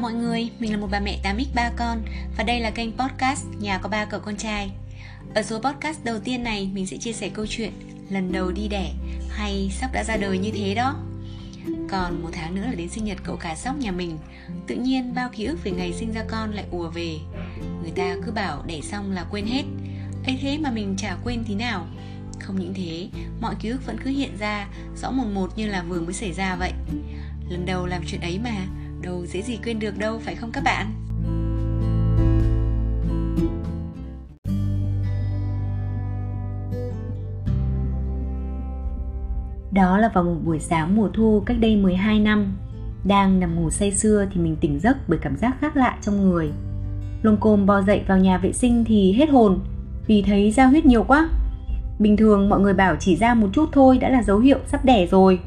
[0.00, 2.02] Chào mọi người, mình là một bà mẹ 8x 3 con
[2.36, 4.70] và đây là kênh podcast Nhà có ba cậu con trai.
[5.34, 7.72] Ở số podcast đầu tiên này mình sẽ chia sẻ câu chuyện
[8.10, 8.92] lần đầu đi đẻ
[9.30, 10.96] hay sắp đã ra đời như thế đó.
[11.90, 14.18] Còn một tháng nữa là đến sinh nhật cậu cả sóc nhà mình
[14.66, 17.18] Tự nhiên bao ký ức về ngày sinh ra con lại ùa về
[17.82, 19.62] Người ta cứ bảo đẻ xong là quên hết
[20.26, 21.86] ấy thế mà mình chả quên tí nào
[22.40, 23.08] Không những thế,
[23.40, 24.68] mọi ký ức vẫn cứ hiện ra
[25.02, 26.72] Rõ một một như là vừa mới xảy ra vậy
[27.48, 28.66] Lần đầu làm chuyện ấy mà
[29.02, 30.86] đâu dễ gì quên được đâu, phải không các bạn?
[39.72, 42.56] Đó là vào một buổi sáng mùa thu cách đây 12 năm.
[43.04, 46.30] Đang nằm ngủ say sưa thì mình tỉnh giấc bởi cảm giác khác lạ trong
[46.30, 46.50] người.
[47.22, 49.60] Lông côm bò dậy vào nhà vệ sinh thì hết hồn,
[50.06, 51.28] Vì thấy ra huyết nhiều quá.
[51.98, 54.84] Bình thường mọi người bảo chỉ ra một chút thôi đã là dấu hiệu sắp
[54.84, 55.40] đẻ rồi.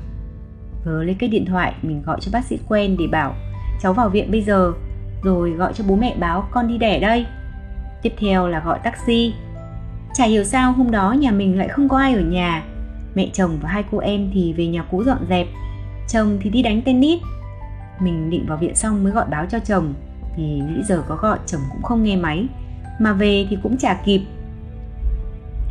[0.85, 3.35] Vớ lấy cái điện thoại mình gọi cho bác sĩ quen để bảo
[3.83, 4.73] cháu vào viện bây giờ,
[5.23, 7.25] rồi gọi cho bố mẹ báo con đi đẻ đây.
[8.01, 9.33] Tiếp theo là gọi taxi.
[10.13, 12.63] Chả hiểu sao hôm đó nhà mình lại không có ai ở nhà.
[13.15, 15.47] Mẹ chồng và hai cô em thì về nhà cũ dọn dẹp.
[16.09, 17.21] Chồng thì đi đánh tennis.
[17.99, 19.93] Mình định vào viện xong mới gọi báo cho chồng,
[20.35, 22.47] thì nghĩ giờ có gọi chồng cũng không nghe máy.
[22.99, 24.21] Mà về thì cũng chả kịp.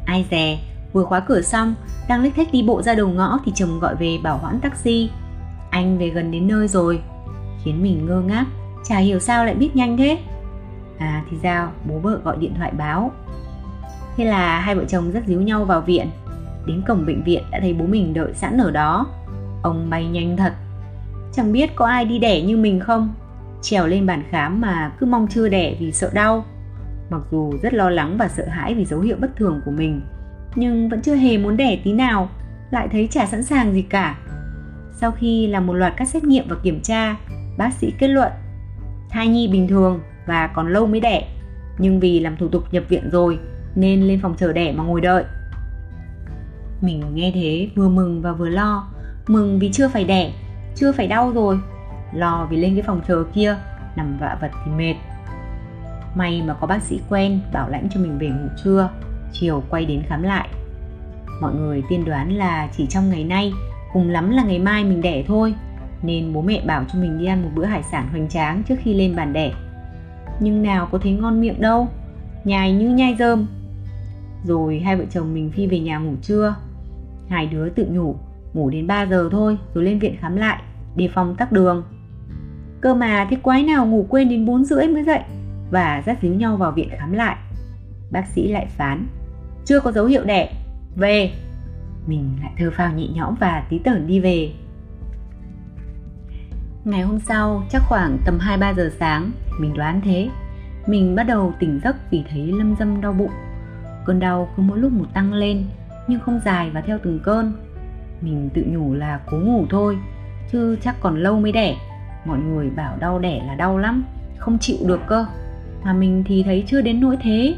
[0.07, 0.59] Ai dè,
[0.93, 1.75] vừa khóa cửa xong,
[2.09, 5.11] đang lếch thếch đi bộ ra đầu ngõ thì chồng gọi về bảo hoãn taxi.
[5.71, 7.01] Anh về gần đến nơi rồi
[7.65, 8.47] khiến mình ngơ ngác.
[8.85, 10.19] Chả hiểu sao lại biết nhanh thế?
[10.99, 13.11] À thì ra bố vợ gọi điện thoại báo.
[14.17, 16.07] Thế là hai vợ chồng rất díu nhau vào viện.
[16.67, 19.07] Đến cổng bệnh viện đã thấy bố mình đợi sẵn ở đó.
[19.63, 20.53] Ông bay nhanh thật.
[21.33, 23.15] Chẳng biết có ai đi đẻ như mình không?
[23.63, 26.45] Trèo lên bàn khám mà cứ mong chưa đẻ vì sợ đau.
[27.11, 30.01] Mặc dù rất lo lắng và sợ hãi vì dấu hiệu bất thường của mình,
[30.55, 32.29] nhưng vẫn chưa hề muốn đẻ tí nào,
[32.71, 34.19] lại thấy chả sẵn sàng gì cả.
[34.93, 37.17] Sau khi làm một loạt các xét nghiệm và kiểm tra
[37.56, 38.33] bác sĩ kết luận,
[39.11, 41.28] thai nhi bình thường và còn lâu mới đẻ.
[41.78, 43.38] Nhưng vì làm thủ tục nhập viện rồi
[43.75, 45.25] nên lên phòng chờ đẻ mà ngồi đợi.
[46.81, 48.88] Mình nghe thế vừa mừng và vừa lo,
[49.27, 50.32] mừng vì chưa phải đẻ,
[50.75, 51.59] chưa phải đau rồi.
[52.15, 53.56] Lo vì lên cái phòng chờ kia,
[53.97, 54.94] nằm vạ vật thì mệt.
[56.15, 58.88] May mà có bác sĩ quen bảo lãnh cho mình về ngủ trưa,
[59.32, 60.48] chiều quay đến khám lại.
[61.41, 63.53] Mọi người tiên đoán là chỉ trong ngày nay,
[63.93, 65.54] cùng lắm là ngày mai mình đẻ thôi
[66.03, 68.77] nên bố mẹ bảo cho mình đi ăn một bữa hải sản hoành tráng trước
[68.79, 69.53] khi lên bàn đẻ.
[70.41, 71.89] Nhưng nào có thấy ngon miệng đâu,
[72.45, 73.47] nhai như nhai rơm
[74.45, 76.55] rồi hai vợ chồng mình phi về nhà ngủ trưa.
[77.29, 78.17] Hai đứa tự nhủ,
[78.55, 80.63] ngủ đến 3 giờ thôi rồi lên viện khám lại,
[80.97, 81.85] đề phòng tắc đường.
[82.81, 85.21] Cơ mà thế quái nào ngủ quên đến 4 rưỡi mới dậy
[85.71, 87.37] và dắt díu nhau vào viện khám lại.
[88.11, 89.07] Bác sĩ lại phán,
[89.65, 90.53] chưa có dấu hiệu đẻ,
[90.97, 91.33] về.
[92.07, 94.53] Mình lại thơ phào nhẹ nhõm và tí tởn đi về.
[96.84, 100.31] Ngày hôm sau, chắc khoảng tầm 2-3 giờ sáng, mình đoán thế.
[100.87, 103.31] Mình bắt đầu tỉnh giấc vì thấy lâm dâm đau bụng.
[104.04, 105.66] Cơn đau cứ mỗi lúc một tăng lên,
[106.09, 107.53] nhưng không dài và theo từng cơn.
[108.21, 109.98] Mình tự nhủ là cố ngủ thôi,
[110.53, 111.76] chứ chắc còn lâu mới đẻ.
[112.25, 114.04] Mọi người bảo đau đẻ là đau lắm,
[114.38, 115.26] không chịu được cơ.
[115.84, 117.56] Mà mình thì thấy chưa đến nỗi thế.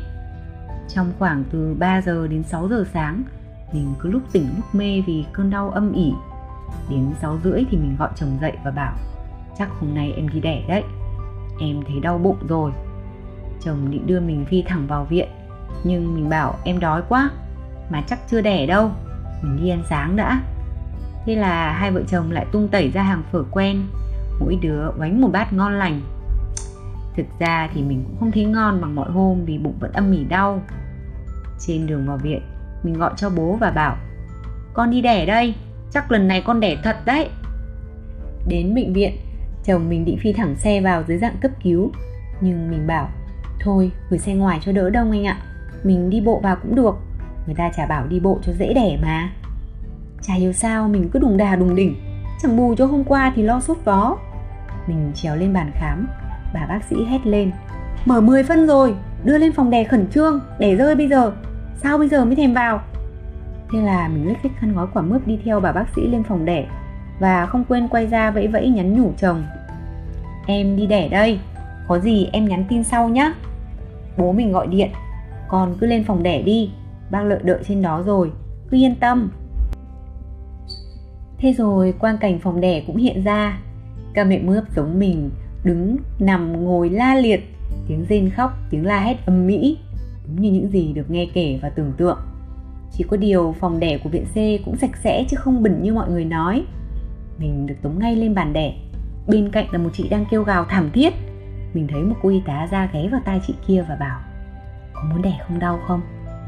[0.94, 3.22] Trong khoảng từ 3 giờ đến 6 giờ sáng,
[3.72, 6.12] mình cứ lúc tỉnh lúc mê vì cơn đau âm ỉ.
[6.90, 8.92] Đến 6 rưỡi thì mình gọi chồng dậy và bảo
[9.58, 10.82] chắc hôm nay em đi đẻ đấy.
[11.60, 12.72] Em thấy đau bụng rồi.
[13.60, 15.28] Chồng định đưa mình phi thẳng vào viện.
[15.84, 17.30] Nhưng mình bảo em đói quá,
[17.90, 18.90] mà chắc chưa đẻ đâu.
[19.42, 20.42] Mình đi ăn sáng đã.
[21.26, 23.86] Thế là hai vợ chồng lại tung tẩy ra hàng phở quen.
[24.40, 26.00] Mỗi đứa bánh một bát ngon lành.
[27.16, 30.10] Thực ra thì mình cũng không thấy ngon bằng mọi hôm vì bụng vẫn âm
[30.10, 30.62] mỉ đau.
[31.60, 32.42] Trên đường vào viện,
[32.82, 33.96] mình gọi cho bố và bảo,
[34.74, 35.54] con đi đẻ đây.
[35.90, 37.28] Chắc lần này con đẻ thật đấy.
[38.48, 39.16] Đến bệnh viện
[39.64, 41.90] chồng mình định phi thẳng xe vào dưới dạng cấp cứu.
[42.40, 43.08] Nhưng mình bảo,
[43.60, 45.38] thôi, gửi xe ngoài cho đỡ đông anh ạ.
[45.82, 46.96] Mình đi bộ vào cũng được.
[47.46, 49.30] Người ta chả bảo đi bộ cho dễ đẻ mà.
[50.22, 51.96] Chả hiểu sao mình cứ đùng đà đùng đỉnh.
[52.42, 54.16] Chẳng bù cho hôm qua thì lo sốt vó.
[54.86, 56.06] Mình trèo lên bàn khám.
[56.54, 57.50] Bà bác sĩ hét lên,
[58.04, 58.94] mở 10 phân rồi,
[59.24, 61.32] đưa lên phòng đẻ khẩn trương để rơi bây giờ.
[61.76, 62.80] Sao bây giờ mới thèm vào?
[63.72, 66.22] Thế là mình lấy lích khăn gói quả mướp đi theo bà bác sĩ lên
[66.22, 66.66] phòng đẻ
[67.20, 69.44] và không quên quay ra vẫy vẫy nhắn nhủ chồng.
[70.46, 71.38] Em đi đẻ đây,
[71.88, 73.32] có gì em nhắn tin sau nhé
[74.16, 74.90] bố mình gọi điện,
[75.48, 76.70] con cứ lên phòng đẻ đi,
[77.10, 78.32] bác lợi đợi trên đó rồi,
[78.70, 79.30] cứ yên tâm.
[81.38, 83.58] Thế rồi quang cảnh phòng đẻ cũng hiện ra.
[84.14, 85.30] Ca mẹ mướp giống mình,
[85.64, 87.40] đứng nằm ngồi la liệt,
[87.88, 89.78] tiếng rên khóc, tiếng la hét âm mỹ
[90.26, 92.18] đúng như những gì được nghe kể và tưởng tượng.
[92.92, 95.94] Chỉ có điều phòng đẻ của viện C cũng sạch sẽ chứ không bẩn như
[95.94, 96.64] mọi người nói
[97.38, 98.74] mình được tống ngay lên bàn đẻ.
[99.26, 101.14] Bên cạnh là một chị đang kêu gào thảm thiết.
[101.74, 104.20] Mình thấy một cô y tá ra ghé vào tai chị kia và bảo,
[104.92, 106.00] có muốn đẻ không đau không?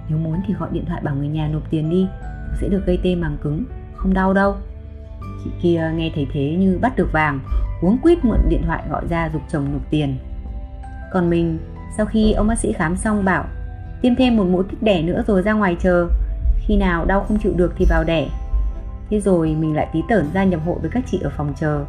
[0.09, 2.07] Nếu muốn thì gọi điện thoại bảo người nhà nộp tiền đi,
[2.61, 4.57] sẽ được gây tê màng cứng, không đau đâu.
[5.45, 7.41] Chị kia nghe thấy thế như bắt được vàng,
[7.83, 10.17] uống quýt mượn điện thoại gọi ra dục chồng nộp tiền.
[11.13, 11.59] Còn mình,
[11.97, 13.45] sau khi ông bác sĩ khám xong bảo,
[14.03, 16.09] tiêm thêm một mũi kích đẻ nữa rồi ra ngoài chờ.
[16.59, 18.29] Khi nào đau không chịu được thì vào đẻ
[19.11, 21.85] thế rồi mình lại tí tởn ra nhập hội với các chị ở phòng chờ.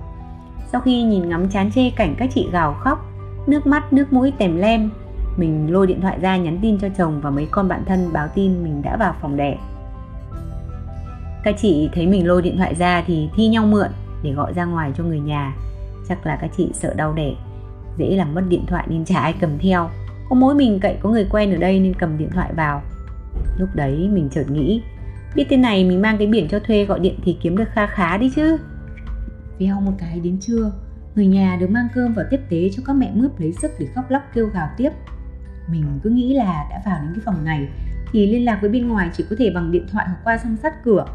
[0.72, 3.06] Sau khi nhìn ngắm chán chê cảnh các chị gào khóc,
[3.48, 4.90] nước mắt, nước mũi tèm lem,
[5.38, 8.28] mình lôi điện thoại ra nhắn tin cho chồng và mấy con bạn thân báo
[8.28, 9.58] tin mình đã vào phòng đẻ.
[11.44, 13.88] Các chị thấy mình lôi điện thoại ra thì thi nhau mượn
[14.24, 15.56] để gọi ra ngoài cho người nhà.
[16.10, 17.34] Chắc là các chị sợ đau đẻ,
[17.98, 19.90] dễ làm mất điện thoại nên chả ai cầm theo.
[20.30, 22.82] Có mỗi mình cậy có người quen ở đây nên cầm điện thoại vào.
[23.58, 24.82] Lúc đấy mình chợt nghĩ
[25.36, 27.88] biết thế này mình mang cái biển cho thuê gọi điện thì kiếm được kha
[27.88, 28.58] khá đi chứ.
[29.60, 30.72] Veo một cái đến trưa,
[31.16, 33.88] người nhà được mang cơm vào tiếp tế cho các mẹ mướp lấy sức để
[33.96, 34.90] khóc lóc kêu gào tiếp.
[35.72, 37.68] Mình cứ nghĩ là đã vào đến cái phòng này
[38.12, 40.58] thì liên lạc với bên ngoài chỉ có thể bằng điện thoại hoặc qua song
[40.58, 41.06] sắt cửa.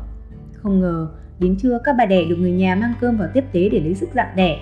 [0.55, 3.69] Không ngờ, đến trưa các bà đẻ được người nhà mang cơm vào tiếp tế
[3.69, 4.59] để lấy sức dặn đẻ.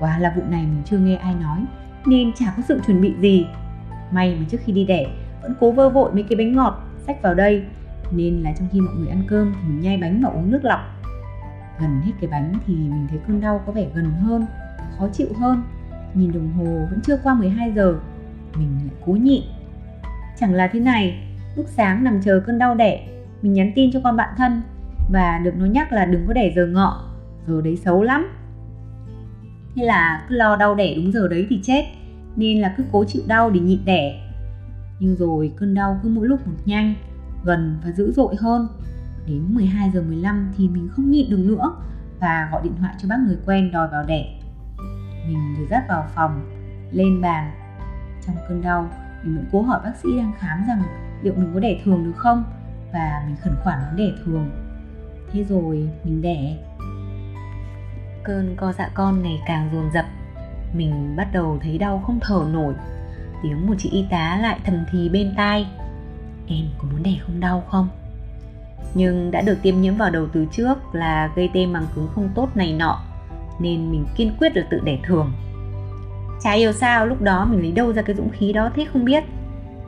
[0.00, 1.64] Quá là vụ này mình chưa nghe ai nói,
[2.06, 3.46] Nên chả có sự chuẩn bị gì.
[4.12, 5.06] May mà trước khi đi đẻ,
[5.42, 7.64] Vẫn cố vơ vội mấy cái bánh ngọt Xách vào đây.
[8.14, 10.64] Nên là trong khi mọi người ăn cơm Thì mình nhai bánh và uống nước
[10.64, 10.80] lọc.
[11.80, 14.46] Gần hết cái bánh thì mình thấy cơn đau có vẻ gần hơn,
[14.98, 15.62] Khó chịu hơn.
[16.14, 17.94] Nhìn đồng hồ vẫn chưa qua 12 giờ,
[18.56, 19.42] Mình lại cố nhịn.
[20.38, 23.08] Chẳng là thế này, Lúc sáng nằm chờ cơn đau đẻ,
[23.42, 24.62] Mình nhắn tin cho con bạn thân
[25.12, 27.04] Và được nó nhắc là đừng có đẻ giờ ngọ,
[27.46, 28.28] Giờ đấy xấu lắm.
[29.74, 31.84] Thế là cứ lo đau đẻ đúng giờ đấy thì chết,
[32.36, 34.20] nên là cứ cố chịu đau để nhịn đẻ.
[35.00, 36.94] Nhưng rồi cơn đau cứ mỗi lúc một nhanh
[37.44, 38.68] gần và dữ dội hơn.
[39.26, 41.76] Đến 12 giờ 15 thì mình không nhịn được nữa
[42.20, 44.40] và gọi điện thoại cho bác người quen đòi vào đẻ.
[45.26, 46.50] Mình được dắt vào phòng,
[46.92, 47.52] lên bàn.
[48.26, 48.90] Trong cơn đau,
[49.22, 50.82] mình vẫn cố hỏi bác sĩ đang khám rằng
[51.22, 52.44] liệu mình có đẻ thường được không
[52.92, 54.50] và mình khẩn khoản muốn đẻ thường.
[55.32, 56.56] Thế rồi mình đẻ.
[58.24, 60.04] Cơn co dạ con ngày càng dồn dập.
[60.74, 62.74] Mình bắt đầu thấy đau không thở nổi.
[63.42, 65.66] Tiếng một chị y tá lại thầm thì bên tai.
[66.48, 67.88] Em có muốn đẻ không đau không?
[68.94, 72.28] Nhưng đã được tiêm nhiễm vào đầu từ trước là gây tê màng cứng không
[72.34, 73.00] tốt này nọ,
[73.60, 75.32] Nên mình kiên quyết là tự đẻ thường.
[76.40, 79.04] Chả hiểu sao, lúc đó mình lấy đâu ra cái dũng khí đó thế không
[79.04, 79.24] biết.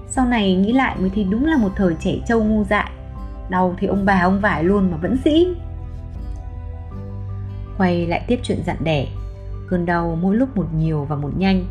[0.09, 2.91] Sau này nghĩ lại mới thấy đúng là một thời trẻ trâu ngu dại.
[3.49, 5.47] Đau thì ông bà ông vải luôn mà vẫn sĩ
[7.79, 9.07] Quay lại tiếp chuyện dặn đẻ.
[9.69, 11.65] Cơn đau mỗi lúc một nhiều và một nhanh.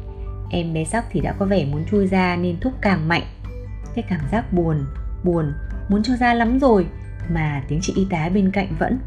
[0.51, 3.23] Em bé sóc thì đã có vẻ muốn chui ra nên thúc càng mạnh.
[3.95, 4.85] Cái cảm giác buồn,
[5.23, 5.53] buồn,
[5.89, 6.87] muốn cho ra lắm rồi
[7.29, 8.99] Mà tiếng chị y tá bên cạnh vẫn.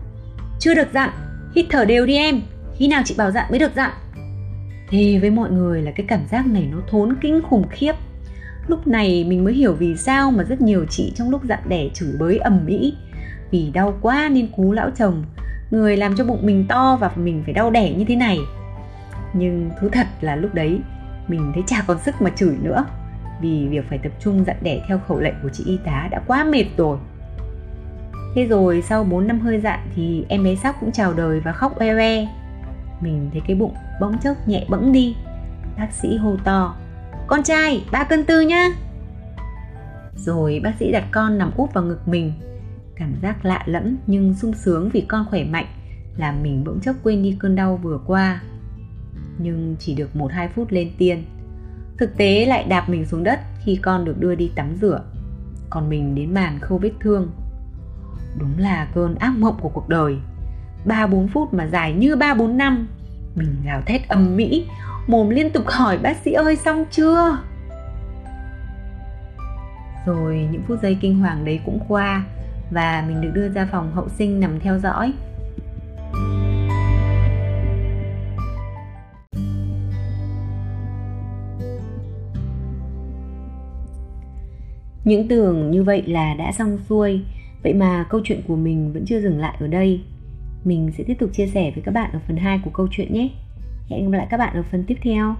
[0.58, 1.10] Chưa được dặn,
[1.54, 2.40] hít thở đều đi em.
[2.76, 3.90] Khi nào chị bảo dặn mới được dặn.
[4.90, 7.92] Thế với mọi người là cái cảm giác này nó thốn kinh khủng khiếp.
[8.66, 11.88] Lúc này mình mới hiểu vì sao mà rất nhiều chị trong lúc dặn đẻ
[11.94, 12.94] chửi bới ầm ĩ.
[13.50, 15.24] Vì đau quá nên cú lão chồng
[15.70, 18.38] người làm cho bụng mình to và mình phải đau đẻ như thế này.
[19.32, 20.81] Nhưng thú thật là lúc đấy
[21.28, 22.84] mình thấy chả còn sức mà chửi nữa
[23.40, 26.23] vì việc phải tập trung dặn đẻ theo khẩu lệnh của chị y tá đã
[26.26, 26.99] quá mệt rồi.
[28.35, 31.53] Thế rồi sau 4 năm hơi dặn thì em bé sóc cũng chào đời và
[31.53, 32.27] khóc oe oe
[33.01, 35.17] mình thấy cái bụng bỗng chốc nhẹ bẫng đi.
[35.77, 36.77] Bác sĩ hô to,
[37.27, 38.69] con trai, ba cân tư nhá.
[40.17, 42.32] Rồi bác sĩ đặt con nằm úp vào ngực mình.
[42.96, 45.67] Cảm giác lạ lẫm nhưng sung sướng vì con khỏe mạnh,
[46.17, 48.43] làm mình bỗng chốc quên đi cơn đau vừa qua.
[49.39, 51.24] Nhưng chỉ được một hai phút lên tiên
[51.98, 55.00] thực tế lại đạp mình xuống đất khi con được đưa đi tắm rửa.
[55.70, 57.31] Còn mình đến màn khâu vết thương.
[58.38, 60.17] Đúng là cơn ác mộng của cuộc đời.
[60.84, 62.88] Ba bốn phút mà dài như ba bốn năm.
[63.34, 64.67] Mình gào thét ầm mỹ,
[65.06, 67.38] mồm liên tục hỏi, bác sĩ ơi, xong chưa?
[70.06, 72.24] Rồi những phút giây kinh hoàng đấy cũng qua
[72.70, 75.12] và mình được đưa ra phòng hậu sinh nằm theo dõi.
[85.08, 87.20] Những tưởng như vậy là đã xong xuôi.
[87.62, 90.00] Vậy mà câu chuyện của mình vẫn chưa dừng lại ở đây.
[90.65, 93.15] Mình sẽ tiếp tục chia sẻ với các bạn ở phần 2 của câu chuyện
[93.15, 93.29] nhé.
[93.91, 95.36] Hẹn gặp lại các bạn ở phần tiếp theo.